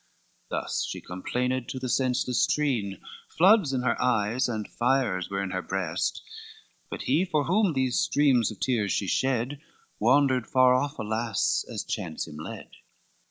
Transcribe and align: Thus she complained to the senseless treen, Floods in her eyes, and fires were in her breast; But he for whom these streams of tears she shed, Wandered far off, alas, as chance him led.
Thus 0.49 0.83
she 0.89 0.99
complained 0.99 1.69
to 1.69 1.77
the 1.77 1.87
senseless 1.87 2.47
treen, 2.47 2.99
Floods 3.29 3.71
in 3.71 3.83
her 3.83 4.01
eyes, 4.01 4.49
and 4.49 4.67
fires 4.67 5.29
were 5.29 5.43
in 5.43 5.51
her 5.51 5.61
breast; 5.61 6.23
But 6.89 7.03
he 7.03 7.23
for 7.23 7.43
whom 7.43 7.73
these 7.73 7.99
streams 7.99 8.49
of 8.49 8.59
tears 8.59 8.91
she 8.91 9.05
shed, 9.05 9.61
Wandered 9.99 10.47
far 10.47 10.73
off, 10.73 10.97
alas, 10.97 11.63
as 11.71 11.83
chance 11.83 12.27
him 12.27 12.37
led. 12.37 12.71